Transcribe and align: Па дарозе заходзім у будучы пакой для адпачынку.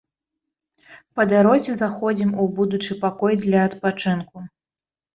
Па 1.19 1.25
дарозе 1.33 1.77
заходзім 1.83 2.33
у 2.41 2.49
будучы 2.57 3.01
пакой 3.07 3.33
для 3.47 3.59
адпачынку. 3.71 4.37